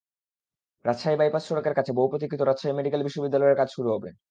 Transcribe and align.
Rajshahi 0.85 1.15
bypass 1.17 1.43
সড়কের 1.47 1.75
কাছে 1.75 1.91
বহুপ্রতীক্ষিত 1.91 2.41
রাজশাহী 2.41 2.73
মেডিকেল 2.75 3.01
বিশ্ববিদ্যালয়ের 3.03 3.59
কাজ 3.59 3.69
শুরু 3.69 3.89
হবে। 3.91 4.11